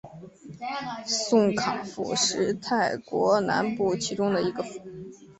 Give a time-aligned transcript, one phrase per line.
[1.05, 4.81] 宋卡府是泰国南部其中的一个府。